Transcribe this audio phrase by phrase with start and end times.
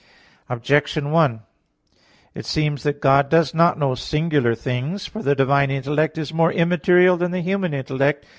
[0.49, 1.41] Objection 1:
[2.33, 5.05] It seems that God does not know singular things.
[5.05, 8.25] For the divine intellect is more immaterial than the human intellect.